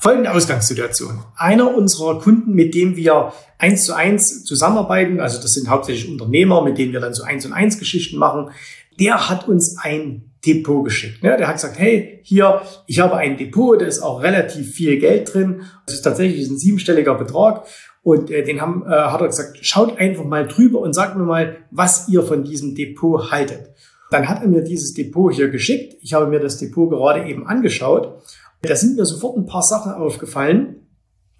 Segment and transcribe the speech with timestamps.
[0.00, 1.22] Folgende Ausgangssituation.
[1.36, 6.62] Einer unserer Kunden, mit dem wir eins zu eins zusammenarbeiten, also das sind hauptsächlich Unternehmer,
[6.62, 8.50] mit denen wir dann so eins und eins Geschichten machen,
[8.98, 11.22] der hat uns ein Depot geschickt.
[11.22, 15.34] Der hat gesagt, hey, hier, ich habe ein Depot, da ist auch relativ viel Geld
[15.34, 15.64] drin.
[15.84, 17.66] Das ist tatsächlich ein siebenstelliger Betrag.
[18.02, 21.24] Und äh, den haben, äh, hat er gesagt, schaut einfach mal drüber und sagt mir
[21.24, 23.74] mal, was ihr von diesem Depot haltet.
[24.10, 25.98] Dann hat er mir dieses Depot hier geschickt.
[26.00, 28.22] Ich habe mir das Depot gerade eben angeschaut
[28.62, 30.86] da sind mir sofort ein paar Sachen aufgefallen,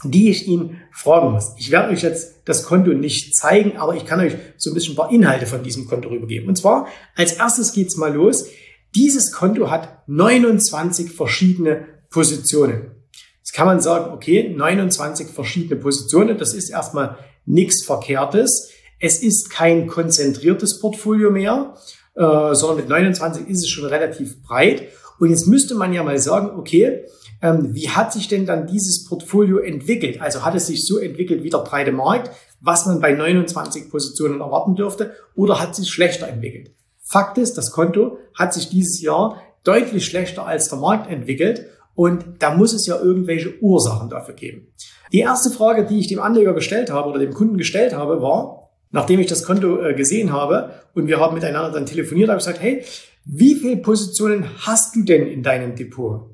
[0.05, 1.53] die ich ihn fragen muss.
[1.59, 4.95] Ich werde euch jetzt das Konto nicht zeigen, aber ich kann euch so ein bisschen
[4.95, 6.49] ein paar Inhalte von diesem Konto rübergeben.
[6.49, 8.47] Und zwar, als erstes geht's mal los.
[8.95, 12.93] Dieses Konto hat 29 verschiedene Positionen.
[13.39, 18.71] Jetzt kann man sagen, okay, 29 verschiedene Positionen, das ist erstmal nichts Verkehrtes.
[18.99, 21.75] Es ist kein konzentriertes Portfolio mehr,
[22.15, 24.89] äh, sondern mit 29 ist es schon relativ breit.
[25.21, 27.05] Und jetzt müsste man ja mal sagen, okay,
[27.43, 30.21] ähm, wie hat sich denn dann dieses Portfolio entwickelt?
[30.21, 34.41] Also hat es sich so entwickelt wie der breite Markt, was man bei 29 Positionen
[34.41, 36.73] erwarten dürfte, oder hat es sich schlechter entwickelt?
[37.03, 42.25] Fakt ist, das Konto hat sich dieses Jahr deutlich schlechter als der Markt entwickelt und
[42.39, 44.69] da muss es ja irgendwelche Ursachen dafür geben.
[45.13, 48.71] Die erste Frage, die ich dem Anleger gestellt habe oder dem Kunden gestellt habe, war,
[48.91, 52.47] nachdem ich das Konto äh, gesehen habe und wir haben miteinander dann telefoniert, habe ich
[52.47, 52.85] gesagt, hey,
[53.25, 56.31] wie viele Positionen hast du denn in deinem Depot?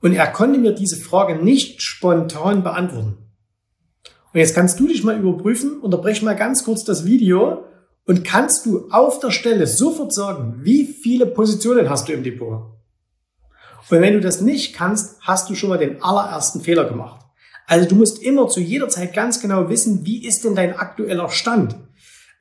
[0.00, 3.18] Und er konnte mir diese Frage nicht spontan beantworten.
[4.32, 7.64] Und jetzt kannst du dich mal überprüfen, unterbrech mal ganz kurz das Video
[8.06, 12.62] und kannst du auf der Stelle sofort sagen, wie viele Positionen hast du im Depot?
[13.90, 17.26] Und wenn du das nicht kannst, hast du schon mal den allerersten Fehler gemacht.
[17.66, 21.28] Also du musst immer zu jeder Zeit ganz genau wissen, wie ist denn dein aktueller
[21.28, 21.76] Stand?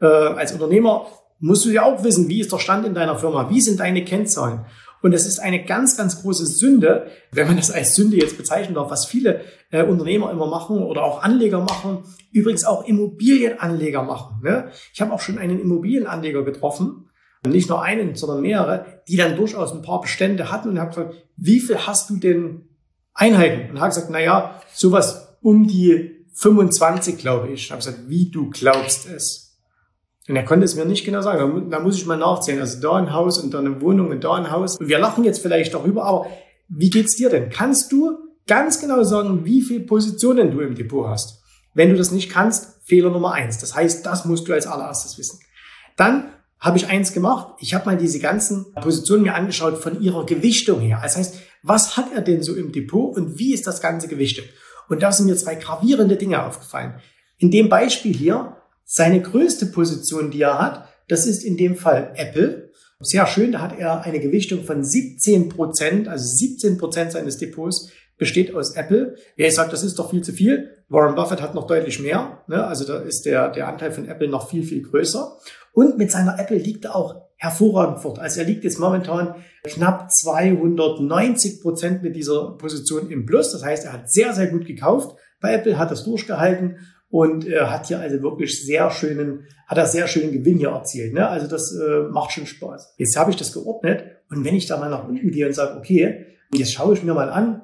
[0.02, 1.08] Äh, als Unternehmer
[1.40, 4.04] musst du ja auch wissen, wie ist der Stand in deiner Firma, wie sind deine
[4.04, 4.66] Kennzahlen.
[5.02, 8.76] Und es ist eine ganz, ganz große Sünde, wenn man das als Sünde jetzt bezeichnen
[8.76, 9.42] darf, was viele
[9.72, 14.42] äh, Unternehmer immer machen oder auch Anleger machen, übrigens auch Immobilienanleger machen.
[14.44, 14.72] Ne?
[14.94, 17.10] Ich habe auch schon einen Immobilienanleger getroffen,
[17.48, 21.16] nicht nur einen, sondern mehrere, die dann durchaus ein paar Bestände hatten und habe gesagt,
[21.38, 22.68] wie viel hast du denn
[23.14, 23.72] Einheiten?
[23.72, 27.66] Und habe gesagt, na ja, sowas um die 25, glaube ich.
[27.66, 29.49] Ich habe gesagt, wie du glaubst es.
[30.30, 31.72] Und er konnte es mir nicht genau sagen.
[31.72, 32.62] Da muss ich mal nachzählen.
[32.62, 34.80] Also da ein Haus und da eine Wohnung und da ein Haus.
[34.80, 36.28] Wir lachen jetzt vielleicht darüber, aber
[36.68, 37.50] wie geht's dir denn?
[37.50, 41.42] Kannst du ganz genau sagen, wie viele Positionen du im Depot hast?
[41.74, 43.58] Wenn du das nicht kannst, Fehler Nummer eins.
[43.58, 45.40] Das heißt, das musst du als allererstes wissen.
[45.98, 47.56] Dann habe ich eins gemacht.
[47.60, 51.00] Ich habe mal diese ganzen Positionen mir angeschaut von ihrer Gewichtung her.
[51.02, 54.46] Das heißt, was hat er denn so im Depot und wie ist das Ganze gewichtet?
[54.90, 57.00] Und da sind mir zwei gravierende Dinge aufgefallen.
[57.40, 58.58] In dem Beispiel hier
[58.92, 62.72] seine größte Position, die er hat, das ist in dem Fall Apple.
[63.02, 67.92] Sehr schön, da hat er eine Gewichtung von 17 Prozent, also 17 Prozent seines Depots
[68.18, 69.16] besteht aus Apple.
[69.38, 70.84] Wer sagt, das ist doch viel zu viel.
[70.90, 72.44] Warren Buffett hat noch deutlich mehr.
[72.48, 72.66] Ne?
[72.66, 75.38] Also da ist der, der Anteil von Apple noch viel, viel größer.
[75.72, 78.18] Und mit seiner Apple liegt er auch hervorragend fort.
[78.18, 83.52] Also er liegt jetzt momentan knapp 290 Prozent mit dieser Position im Plus.
[83.52, 85.16] Das heißt, er hat sehr, sehr gut gekauft.
[85.40, 86.80] Bei Apple hat das durchgehalten
[87.10, 91.14] und äh, hat hier also wirklich sehr schönen, hat er sehr schönen Gewinn hier erzielt.
[91.14, 91.28] Ne?
[91.28, 92.96] Also das äh, macht schon Spaß.
[92.98, 95.78] Jetzt habe ich das geordnet und wenn ich da mal nach unten gehe und sage,
[95.78, 97.64] okay, jetzt schaue ich mir mal an,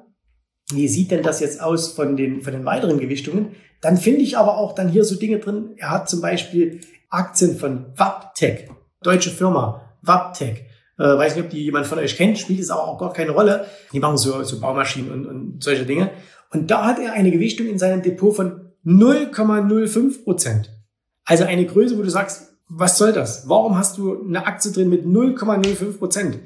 [0.72, 4.36] wie sieht denn das jetzt aus von den, von den weiteren Gewichtungen, dann finde ich
[4.36, 5.74] aber auch dann hier so Dinge drin.
[5.76, 8.68] Er hat zum Beispiel Aktien von Waptec,
[9.02, 10.64] deutsche Firma, Waptec.
[10.98, 13.30] Äh, weiß nicht, ob die jemand von euch kennt, spielt es aber auch gar keine
[13.30, 13.66] Rolle.
[13.92, 16.10] Die machen so, so Baumaschinen und, und solche Dinge.
[16.50, 20.70] Und da hat er eine Gewichtung in seinem Depot von 0,05 Prozent.
[21.24, 23.48] Also eine Größe, wo du sagst, was soll das?
[23.48, 26.38] Warum hast du eine Aktie drin mit 0,05 Prozent?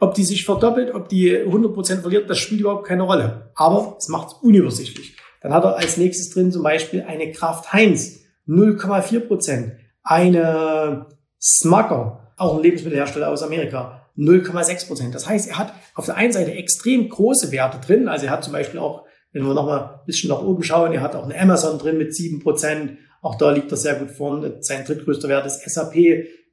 [0.00, 3.50] Ob die sich verdoppelt, ob die 100% verliert, das spielt überhaupt keine Rolle.
[3.56, 5.16] Aber es macht es unübersichtlich.
[5.40, 9.72] Dann hat er als nächstes drin zum Beispiel eine Kraft Heinz, 0,4%.
[10.02, 11.06] Eine
[11.40, 16.52] Smucker, auch ein Lebensmittelhersteller aus Amerika, 0,6% Das heißt, er hat auf der einen Seite
[16.52, 18.08] extrem große Werte drin.
[18.08, 19.04] Also er hat zum Beispiel auch,
[19.38, 22.12] wenn wir nochmal ein bisschen nach oben schauen, er hat auch eine Amazon drin mit
[22.12, 24.54] 7% Auch da liegt er sehr gut vorn.
[24.60, 25.94] Sein drittgrößter Wert ist SAP,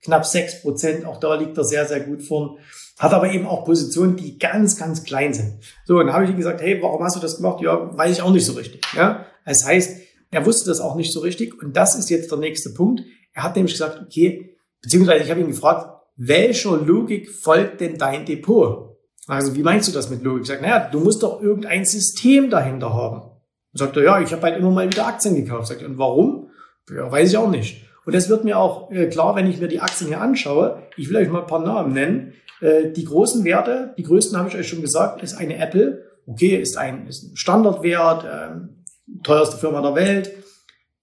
[0.03, 2.57] knapp 6% Auch da liegt er sehr, sehr gut vorn.
[2.99, 5.59] Hat aber eben auch Positionen, die ganz, ganz klein sind.
[5.85, 7.61] So, und dann habe ich ihm gesagt, hey, warum hast du das gemacht?
[7.61, 8.81] Ja, weiß ich auch nicht so richtig.
[8.95, 9.99] Ja, das heißt,
[10.31, 11.61] er wusste das auch nicht so richtig.
[11.61, 13.01] Und das ist jetzt der nächste Punkt.
[13.33, 18.25] Er hat nämlich gesagt, okay, beziehungsweise ich habe ihn gefragt, welcher Logik folgt denn dein
[18.25, 18.94] Depot?
[19.27, 20.43] Also, wie meinst du das mit Logik?
[20.43, 23.21] Ich sage, naja, du musst doch irgendein System dahinter haben.
[23.21, 25.67] Und sagt er, ja, ich habe halt immer mal wieder Aktien gekauft.
[25.67, 26.49] Sagt er, und warum?
[26.89, 27.85] Ja, weiß ich auch nicht.
[28.05, 30.83] Und das wird mir auch äh, klar, wenn ich mir die Aktien hier anschaue.
[30.95, 32.33] Ich will euch mal ein paar Namen nennen.
[32.61, 36.05] Äh, die großen Werte, die größten habe ich euch schon gesagt, ist eine Apple.
[36.27, 40.31] Okay, ist ein, ist ein Standardwert, äh, teuerste Firma der Welt,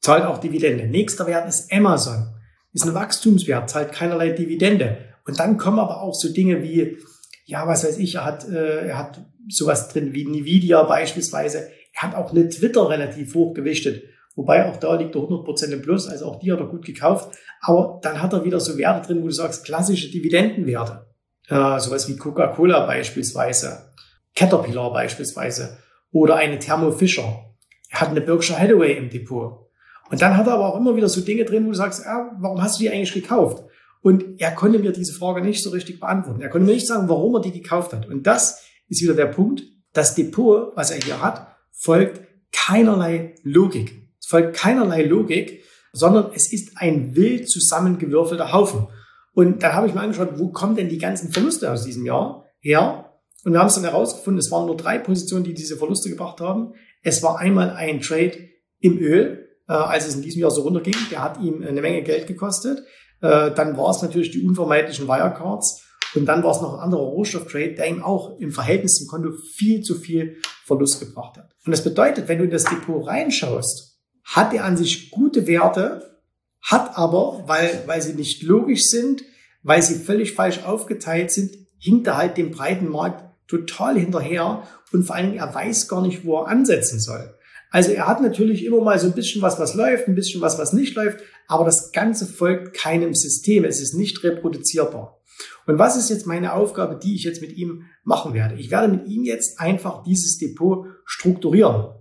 [0.01, 0.87] zahlt auch Dividende.
[0.87, 2.33] Nächster Wert ist Amazon
[2.73, 4.99] ist ein Wachstumswert, zahlt keinerlei Dividende.
[5.27, 6.99] Und dann kommen aber auch so Dinge wie,
[7.45, 11.69] ja, was weiß ich, er hat, äh, er hat sowas drin wie Nvidia beispielsweise.
[11.95, 14.05] Er hat auch eine Twitter relativ hoch gewichtet.
[14.35, 17.37] Wobei auch da liegt er 100% im Plus, also auch die hat er gut gekauft.
[17.61, 21.07] Aber dann hat er wieder so Werte drin, wo du sagst, klassische Dividendenwerte.
[21.49, 23.91] Äh, sowas wie Coca-Cola beispielsweise,
[24.35, 25.79] Caterpillar beispielsweise
[26.13, 27.45] oder eine Thermo Fisher.
[27.91, 29.69] Er hat eine Berkshire Hathaway im Depot.
[30.11, 32.31] Und dann hat er aber auch immer wieder so Dinge drin, wo du sagst, ja,
[32.39, 33.65] warum hast du die eigentlich gekauft?
[34.03, 36.43] Und er konnte mir diese Frage nicht so richtig beantworten.
[36.43, 38.07] Er konnte mir nicht sagen, warum er die gekauft hat.
[38.07, 39.63] Und das ist wieder der Punkt.
[39.93, 42.21] Das Depot, was er hier hat, folgt
[42.51, 44.11] keinerlei Logik.
[44.21, 45.63] Es folgt keinerlei Logik,
[45.93, 48.89] sondern es ist ein wild zusammengewürfelter Haufen.
[49.35, 52.45] Und dann habe ich mir angeschaut, wo kommen denn die ganzen Verluste aus diesem Jahr
[52.61, 53.13] her?
[53.45, 56.41] Und wir haben es dann herausgefunden, es waren nur drei Positionen, die diese Verluste gebracht
[56.41, 56.75] haben.
[57.03, 58.35] Es war einmal ein Trade
[58.81, 60.95] im Öl, äh, als es in diesem Jahr so runterging.
[61.11, 62.85] Der hat ihm eine Menge Geld gekostet.
[63.23, 65.83] Äh, dann war es natürlich die unvermeidlichen Wirecards.
[66.15, 69.33] Und dann war es noch ein anderer Rohstofftrade, der ihm auch im Verhältnis zum Konto
[69.55, 70.37] viel zu viel
[70.67, 71.51] Verlust gebracht hat.
[71.65, 76.21] Und das bedeutet, wenn du in das Depot reinschaust, hat er an sich gute Werte,
[76.61, 79.23] hat aber, weil, weil sie nicht logisch sind,
[79.63, 85.05] weil sie völlig falsch aufgeteilt sind, hinkt er halt dem breiten Markt total hinterher und
[85.05, 87.35] vor allen Dingen, er weiß gar nicht, wo er ansetzen soll.
[87.73, 90.59] Also er hat natürlich immer mal so ein bisschen was, was läuft, ein bisschen was,
[90.59, 93.65] was nicht läuft, aber das Ganze folgt keinem System.
[93.65, 95.19] Es ist nicht reproduzierbar.
[95.67, 98.57] Und was ist jetzt meine Aufgabe, die ich jetzt mit ihm machen werde?
[98.57, 101.95] Ich werde mit ihm jetzt einfach dieses Depot strukturieren.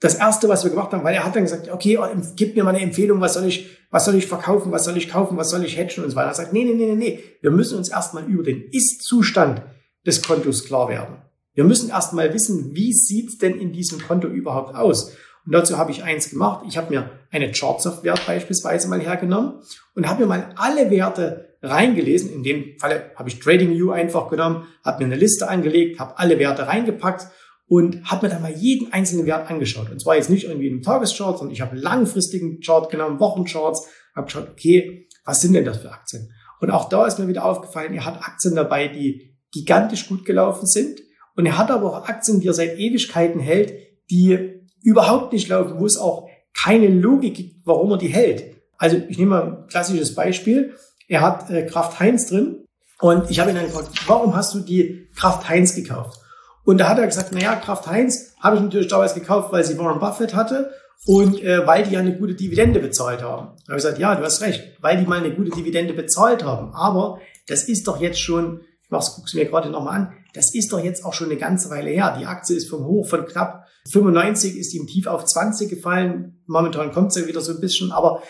[0.00, 1.98] Das erste, was wir gemacht haben, weil er hat dann gesagt, okay,
[2.36, 5.10] gib mir mal eine Empfehlung, was soll ich, was soll ich verkaufen, was soll ich
[5.10, 6.28] kaufen, was soll ich hedgen und so weiter.
[6.28, 7.20] Er sagt, nee, nee, nee, nee, nee.
[7.42, 9.60] Wir müssen uns erstmal über den Ist-Zustand
[10.06, 11.16] des Kontos klar werden.
[11.58, 15.16] Wir müssen erstmal wissen, wie sieht's denn in diesem Konto überhaupt aus?
[15.44, 16.64] Und dazu habe ich eins gemacht.
[16.68, 19.54] Ich habe mir eine Chartsoftware beispielsweise mal hergenommen
[19.96, 22.32] und habe mir mal alle Werte reingelesen.
[22.32, 26.38] In dem Falle habe ich TradingView einfach genommen, habe mir eine Liste angelegt, habe alle
[26.38, 27.26] Werte reingepackt
[27.66, 29.90] und habe mir dann mal jeden einzelnen Wert angeschaut.
[29.90, 34.26] Und zwar jetzt nicht irgendwie im Tageschart, sondern ich habe langfristigen Chart genommen, Wochencharts, habe
[34.26, 36.32] geschaut, okay, was sind denn das für Aktien?
[36.60, 40.64] Und auch da ist mir wieder aufgefallen, ihr habt Aktien dabei, die gigantisch gut gelaufen
[40.64, 41.00] sind
[41.38, 43.72] und er hat aber auch Aktien, die er seit Ewigkeiten hält,
[44.10, 48.56] die überhaupt nicht laufen, wo es auch keine Logik gibt, warum er die hält.
[48.76, 50.74] Also ich nehme mal ein klassisches Beispiel.
[51.06, 52.64] Er hat äh, Kraft Heinz drin
[53.00, 56.18] und ich habe ihn dann gefragt, warum hast du die Kraft Heinz gekauft?
[56.64, 59.78] Und da hat er gesagt, naja, Kraft Heinz habe ich natürlich damals gekauft, weil sie
[59.78, 60.72] Warren Buffett hatte
[61.06, 63.52] und äh, weil die ja eine gute Dividende bezahlt haben.
[63.58, 66.42] Da habe ich gesagt, ja, du hast recht, weil die mal eine gute Dividende bezahlt
[66.42, 66.74] haben.
[66.74, 70.72] Aber das ist doch jetzt schon ich mach's, guck's mir gerade nochmal an, das ist
[70.72, 72.16] doch jetzt auch schon eine ganze Weile her.
[72.18, 76.42] Die Aktie ist vom Hoch von knapp 95, ist im Tief auf 20 gefallen.
[76.46, 78.22] Momentan kommt sie wieder so ein bisschen, aber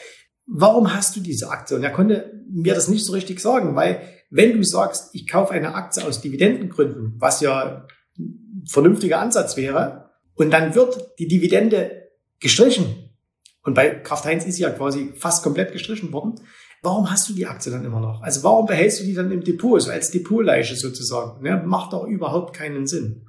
[0.46, 1.76] warum hast du diese Aktie?
[1.76, 4.00] Und er konnte mir das nicht so richtig sagen, weil
[4.30, 7.86] wenn du sagst, ich kaufe eine Aktie aus Dividendengründen, was ja
[8.18, 13.10] ein vernünftiger Ansatz wäre, und dann wird die Dividende gestrichen,
[13.62, 16.40] und bei Kraft Heinz ist sie ja quasi fast komplett gestrichen worden,
[16.82, 18.22] warum hast du die Aktie dann immer noch?
[18.22, 21.42] Also warum behältst du die dann im Depot, so als Depotleiche sozusagen?
[21.42, 21.62] Ne?
[21.64, 23.26] Macht doch überhaupt keinen Sinn.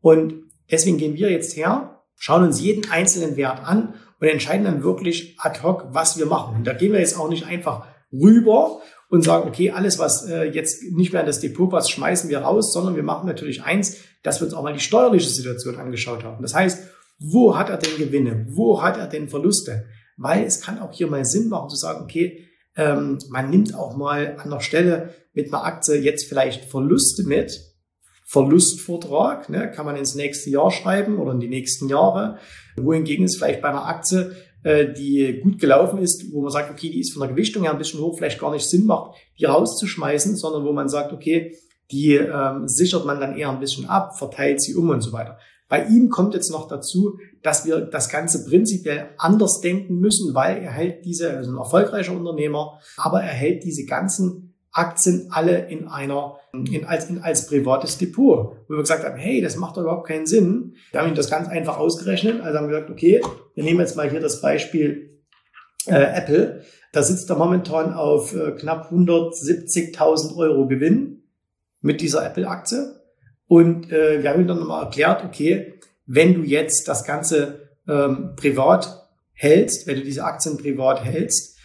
[0.00, 0.34] Und
[0.70, 5.36] deswegen gehen wir jetzt her, schauen uns jeden einzelnen Wert an und entscheiden dann wirklich
[5.38, 6.56] ad hoc, was wir machen.
[6.56, 10.44] Und da gehen wir jetzt auch nicht einfach rüber und sagen, okay, alles, was äh,
[10.44, 13.98] jetzt nicht mehr in das Depot passt, schmeißen wir raus, sondern wir machen natürlich eins,
[14.22, 16.42] dass wir uns auch mal die steuerliche Situation angeschaut haben.
[16.42, 18.46] Das heißt, wo hat er denn Gewinne?
[18.48, 19.86] Wo hat er denn Verluste?
[20.16, 22.46] Weil es kann auch hier mal Sinn machen zu sagen, okay,
[22.76, 27.72] ähm, man nimmt auch mal an der Stelle mit einer Aktie jetzt vielleicht Verluste mit,
[28.26, 32.38] Verlustvortrag, ne, kann man ins nächste Jahr schreiben oder in die nächsten Jahre.
[32.76, 36.88] Wohingegen es vielleicht bei einer Aktie, äh, die gut gelaufen ist, wo man sagt, okay,
[36.88, 39.44] die ist von der Gewichtung her ein bisschen hoch, vielleicht gar nicht Sinn macht, die
[39.44, 41.58] rauszuschmeißen, sondern wo man sagt, okay,
[41.90, 45.38] die ähm, sichert man dann eher ein bisschen ab, verteilt sie um und so weiter.
[45.72, 50.58] Bei ihm kommt jetzt noch dazu, dass wir das Ganze prinzipiell anders denken müssen, weil
[50.58, 55.88] er hält diese, also ein erfolgreicher Unternehmer, aber er hält diese ganzen Aktien alle in
[55.88, 58.54] einer, in, als, in, als privates Depot.
[58.68, 60.74] Wo wir gesagt haben, hey, das macht doch überhaupt keinen Sinn.
[60.90, 62.42] Wir haben ihm das ganz einfach ausgerechnet.
[62.42, 63.22] Also haben wir gesagt, okay,
[63.54, 65.22] wir nehmen jetzt mal hier das Beispiel
[65.86, 66.64] äh, Apple.
[66.92, 71.22] Da sitzt er momentan auf äh, knapp 170.000 Euro Gewinn
[71.80, 73.01] mit dieser Apple-Aktie.
[73.52, 75.74] Und äh, wir haben ihm dann nochmal erklärt, okay,
[76.06, 81.58] wenn du jetzt das Ganze ähm, privat hältst, wenn du diese Aktien privat hältst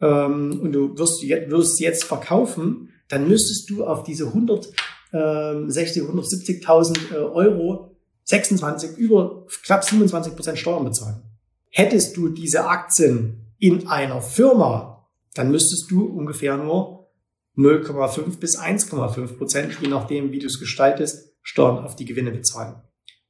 [0.00, 7.16] ähm, und du wirst, wirst jetzt verkaufen, dann müsstest du auf diese 160, 170.000 äh,
[7.16, 11.24] Euro 26, über knapp 27 Prozent Steuern bezahlen.
[11.68, 17.10] Hättest du diese Aktien in einer Firma, dann müsstest du ungefähr nur
[17.58, 22.82] 0,5 bis 1,5 Prozent, je nachdem, wie du es gestaltest, Steuern auf die Gewinne bezahlen.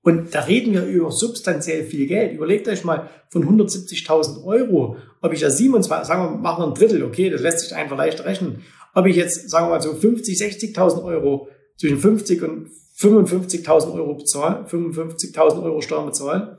[0.03, 2.33] Und da reden wir über substanziell viel Geld.
[2.33, 6.75] Überlegt euch mal von 170.000 Euro, ob ich da 27, sagen wir, machen wir ein
[6.75, 8.63] Drittel, okay, das lässt sich einfach leicht rechnen.
[8.95, 14.15] Ob ich jetzt, sagen wir mal so 50, 60.000 Euro zwischen 50 und 55.000 Euro
[14.15, 16.59] bezahle, 55.000 Euro Steuern bezahle,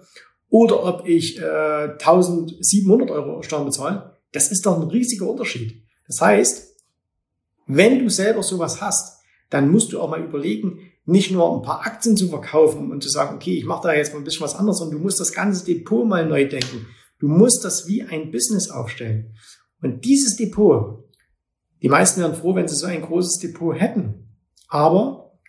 [0.49, 5.83] oder ob ich äh, 1.700 Euro Steuern bezahle, das ist doch ein riesiger Unterschied.
[6.07, 6.75] Das heißt,
[7.67, 11.85] wenn du selber sowas hast, dann musst du auch mal überlegen, nicht nur ein paar
[11.85, 14.55] Aktien zu verkaufen und zu sagen, okay, ich mache da jetzt mal ein bisschen was
[14.55, 16.87] anderes, sondern du musst das ganze Depot mal neu denken.
[17.19, 19.35] Du musst das wie ein Business aufstellen.
[19.81, 21.05] Und dieses Depot,
[21.81, 24.37] die meisten wären froh, wenn sie so ein großes Depot hätten.
[24.67, 25.39] Aber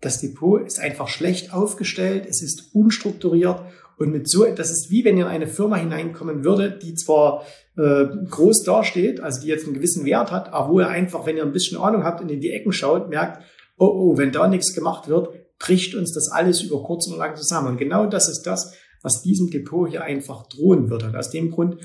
[0.00, 3.62] das Depot ist einfach schlecht aufgestellt, es ist unstrukturiert
[3.98, 7.44] und mit so, das ist wie wenn ihr in eine Firma hineinkommen würdet, die zwar
[7.76, 11.36] äh, groß dasteht, also die jetzt einen gewissen Wert hat, aber wo ihr einfach, wenn
[11.36, 13.44] ihr ein bisschen Ahnung habt und in die Ecken schaut, merkt,
[13.76, 17.36] oh, oh, wenn da nichts gemacht wird, bricht uns das alles über kurz oder lang
[17.36, 17.68] zusammen.
[17.68, 21.06] Und genau das ist das, was diesem Depot hier einfach drohen würde.
[21.06, 21.78] Und aus dem Grund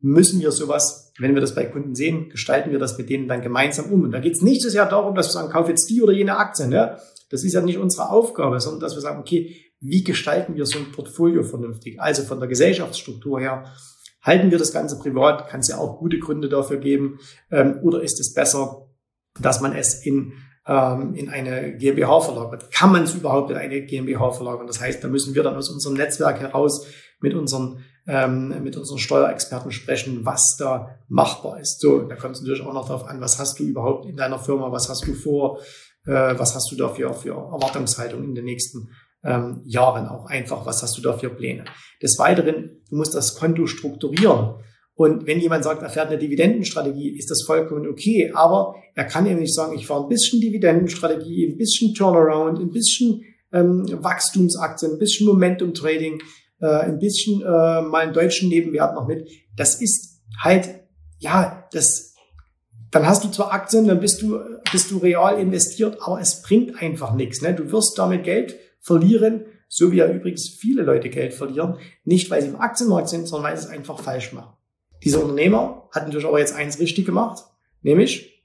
[0.00, 3.42] müssen wir sowas, wenn wir das bei Kunden sehen, gestalten wir das mit denen dann
[3.42, 4.02] gemeinsam um.
[4.02, 6.12] Und da geht es nicht so sehr darum, dass wir sagen, kauf jetzt die oder
[6.12, 6.70] jene Aktien.
[6.70, 6.98] Ne?
[7.30, 10.78] Das ist ja nicht unsere Aufgabe, sondern dass wir sagen, okay, wie gestalten wir so
[10.78, 12.00] ein Portfolio vernünftig?
[12.00, 13.64] Also von der Gesellschaftsstruktur her,
[14.22, 15.48] halten wir das Ganze privat?
[15.48, 17.18] Kann es ja auch gute Gründe dafür geben?
[17.50, 18.88] Ähm, oder ist es besser,
[19.40, 20.32] dass man es in
[20.66, 22.70] ähm, in eine GmbH verlagert.
[22.72, 24.66] Kann man es überhaupt in eine GmbH verlagern?
[24.66, 26.86] Das heißt, da müssen wir dann aus unserem Netzwerk heraus
[27.20, 31.80] mit unseren, ähm, mit unseren Steuerexperten sprechen, was da machbar ist.
[31.80, 34.38] So, da kommt es natürlich auch noch darauf an, was hast du überhaupt in deiner
[34.38, 35.60] Firma, was hast du vor,
[36.06, 38.90] äh, was hast du da für, Erwartungshaltung in den nächsten
[39.24, 41.64] ähm, Jahren auch einfach, was hast du da für Pläne.
[42.02, 44.56] Des Weiteren, du musst das Konto strukturieren.
[44.96, 48.32] Und wenn jemand sagt, er fährt eine Dividendenstrategie, ist das vollkommen okay.
[48.34, 52.70] Aber er kann eben nicht sagen, ich fahre ein bisschen Dividendenstrategie, ein bisschen Turnaround, ein
[52.70, 53.22] bisschen
[53.52, 56.18] ähm, Wachstumsaktien, ein bisschen Momentum Trading,
[56.62, 57.44] äh, ein bisschen äh,
[57.82, 59.28] mal einen deutschen Nebenwert noch mit.
[59.54, 60.80] Das ist halt,
[61.18, 62.14] ja, das,
[62.90, 64.38] dann hast du zwar Aktien, dann bist du,
[64.72, 67.42] bist du real investiert, aber es bringt einfach nichts.
[67.42, 67.54] Ne?
[67.54, 71.76] Du wirst damit Geld verlieren, so wie ja übrigens viele Leute Geld verlieren.
[72.04, 74.55] Nicht, weil sie im Aktienmarkt sind, sondern weil sie es einfach falsch machen.
[75.04, 77.44] Dieser Unternehmer hat natürlich aber jetzt eins richtig gemacht,
[77.82, 78.36] nämlich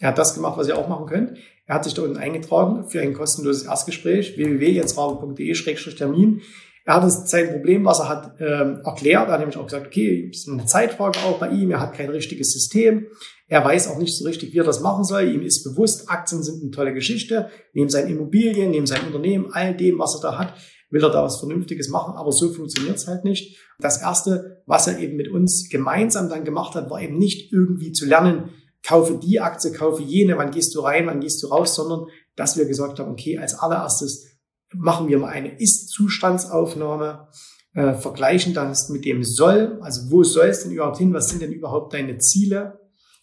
[0.00, 1.38] er hat das gemacht, was ihr auch machen könnt.
[1.66, 6.40] Er hat sich da unten eingetragen für ein kostenloses Erstgespräch www.jensrabe.de-termin.
[6.84, 9.28] Er hat sein Problem, was er hat, ähm, erklärt.
[9.28, 11.70] Er hat nämlich auch gesagt, okay, es ist eine Zeitfrage auch bei ihm.
[11.70, 13.08] Er hat kein richtiges System.
[13.46, 15.24] Er weiß auch nicht so richtig, wie er das machen soll.
[15.24, 17.50] Ihm ist bewusst, Aktien sind eine tolle Geschichte.
[17.74, 20.54] Neben seinen Immobilien, neben seinem Unternehmen, all dem, was er da hat,
[20.90, 22.14] will er da was Vernünftiges machen.
[22.14, 23.58] Aber so funktioniert es halt nicht.
[23.78, 27.92] Das erste, was er eben mit uns gemeinsam dann gemacht hat, war eben nicht irgendwie
[27.92, 28.50] zu lernen,
[28.82, 32.56] kaufe die Aktie, kaufe jene, wann gehst du rein, wann gehst du raus, sondern dass
[32.56, 34.28] wir gesagt haben, okay, als allererstes
[34.74, 37.28] machen wir mal eine Ist-Zustandsaufnahme,
[37.74, 41.42] äh, vergleichen das mit dem Soll, also wo soll es denn überhaupt hin, was sind
[41.42, 42.77] denn überhaupt deine Ziele?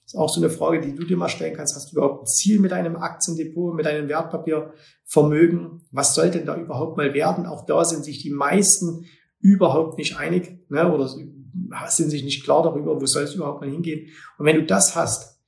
[0.06, 1.76] Das ist auch so eine Frage, die du dir mal stellen kannst.
[1.76, 5.82] Hast du überhaupt ein Ziel mit deinem Aktiendepot, mit deinem Wertpapiervermögen?
[5.92, 7.48] Was soll denn da überhaupt mal werden?
[7.48, 9.06] Auch da sind sich die meisten
[9.40, 13.70] überhaupt nicht einig ne, oder sind sich nicht klar darüber, wo soll es überhaupt mal
[13.70, 14.10] hingehen.
[14.38, 15.40] Und wenn du das hast,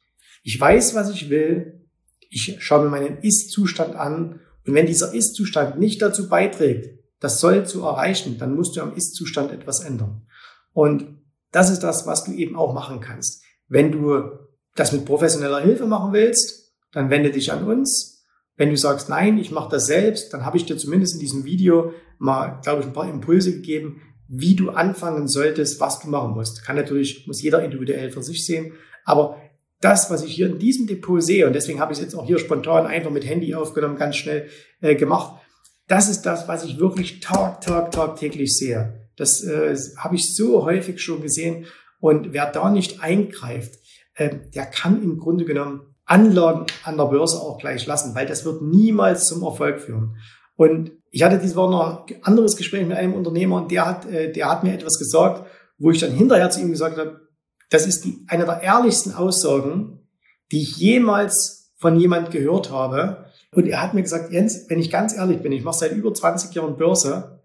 [0.41, 1.87] ich weiß, was ich will,
[2.29, 7.65] ich schaue mir meinen Ist-Zustand an und wenn dieser Ist-Zustand nicht dazu beiträgt, das soll
[7.65, 10.25] zu erreichen, dann musst du am Ist-Zustand etwas ändern.
[10.73, 11.05] Und
[11.51, 13.43] das ist das, was du eben auch machen kannst.
[13.67, 14.46] Wenn du
[14.77, 18.13] das mit professioneller Hilfe machen willst, dann wende dich an uns
[18.55, 21.45] Wenn du sagst, nein, ich mache das selbst, dann habe ich dir zumindest in diesem
[21.45, 26.31] Video mal, glaube ich, ein paar Impulse gegeben, wie du anfangen solltest, was du machen
[26.31, 26.65] musst.
[26.65, 28.73] Kann natürlich, muss jeder individuell für sich sehen,
[29.05, 29.37] aber
[29.79, 32.25] das, was ich hier in diesem Depot sehe, und deswegen habe ich es jetzt auch
[32.25, 34.49] hier spontan einfach mit Handy aufgenommen, ganz schnell
[34.81, 35.39] äh, gemacht,
[35.87, 39.07] das ist das, was ich wirklich Tag, Tag, Tag täglich sehe.
[39.15, 41.65] Das äh, habe ich so häufig schon gesehen.
[41.99, 43.79] Und wer da nicht eingreift,
[44.19, 48.61] der kann im Grunde genommen Anlagen an der Börse auch gleich lassen, weil das wird
[48.61, 50.17] niemals zum Erfolg führen.
[50.55, 54.05] Und ich hatte diese Woche noch ein anderes Gespräch mit einem Unternehmer und der hat,
[54.05, 55.45] äh, der hat mir etwas gesagt,
[55.77, 57.27] wo ich dann hinterher zu ihm gesagt habe,
[57.69, 60.07] das ist die, eine der ehrlichsten Aussagen,
[60.51, 63.25] die ich jemals von jemand gehört habe.
[63.51, 66.13] Und er hat mir gesagt, Jens, wenn ich ganz ehrlich bin, ich mache seit über
[66.13, 67.41] 20 Jahren Börse,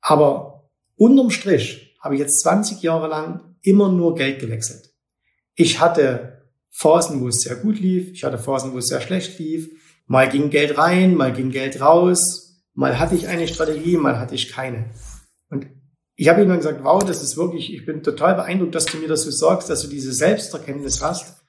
[0.00, 4.89] aber unterm Strich habe ich jetzt 20 Jahre lang immer nur Geld gewechselt.
[5.62, 6.40] Ich hatte
[6.70, 9.68] Phasen, wo es sehr gut lief, ich hatte Phasen, wo es sehr schlecht lief.
[10.06, 14.34] Mal ging Geld rein, mal ging Geld raus, mal hatte ich eine Strategie, mal hatte
[14.34, 14.86] ich keine.
[15.50, 15.66] Und
[16.16, 19.08] ich habe dann gesagt, wow, das ist wirklich, ich bin total beeindruckt, dass du mir
[19.08, 21.42] das so sagst, dass du diese Selbsterkenntnis hast,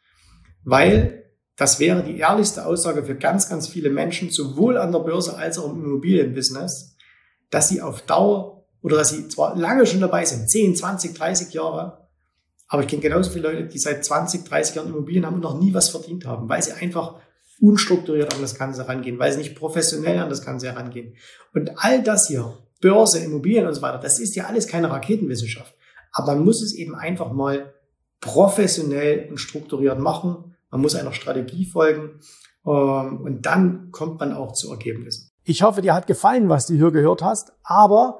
[0.65, 5.37] weil das wäre die ehrlichste Aussage für ganz, ganz viele Menschen, sowohl an der Börse
[5.37, 6.97] als auch im Immobilienbusiness,
[7.49, 11.53] dass sie auf Dauer oder dass sie zwar lange schon dabei sind, 10, 20, 30
[11.53, 12.00] Jahre,
[12.71, 15.59] aber ich kenne genauso viele Leute, die seit 20, 30 Jahren Immobilien haben und noch
[15.59, 17.15] nie was verdient haben, weil sie einfach
[17.59, 21.17] unstrukturiert an das Ganze rangehen, weil sie nicht professionell an das Ganze herangehen.
[21.53, 25.75] Und all das hier Börse, Immobilien und so weiter, das ist ja alles keine Raketenwissenschaft.
[26.13, 27.73] Aber man muss es eben einfach mal
[28.21, 30.55] professionell und strukturiert machen.
[30.69, 32.21] Man muss einer Strategie folgen
[32.65, 35.29] ähm, und dann kommt man auch zu Ergebnissen.
[35.43, 38.19] Ich hoffe, dir hat gefallen, was du hier gehört hast, aber